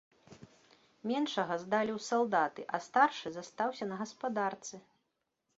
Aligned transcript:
Меншага 1.11 1.57
здалі 1.65 1.91
ў 1.97 2.05
салдаты, 2.09 2.61
а 2.79 2.81
старшы 2.89 3.27
застаўся 3.39 3.83
на 3.93 4.01
гаспадарцы. 4.01 4.75